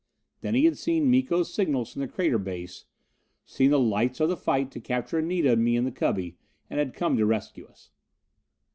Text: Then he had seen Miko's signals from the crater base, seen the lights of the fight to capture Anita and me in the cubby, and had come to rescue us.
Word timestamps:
Then 0.39 0.55
he 0.55 0.65
had 0.65 0.79
seen 0.79 1.11
Miko's 1.11 1.53
signals 1.53 1.93
from 1.93 2.01
the 2.01 2.07
crater 2.07 2.39
base, 2.39 2.85
seen 3.45 3.69
the 3.69 3.79
lights 3.79 4.19
of 4.19 4.29
the 4.29 4.35
fight 4.35 4.71
to 4.71 4.79
capture 4.79 5.19
Anita 5.19 5.51
and 5.53 5.63
me 5.63 5.75
in 5.75 5.83
the 5.85 5.91
cubby, 5.91 6.37
and 6.71 6.79
had 6.79 6.95
come 6.95 7.17
to 7.17 7.25
rescue 7.27 7.67
us. 7.67 7.91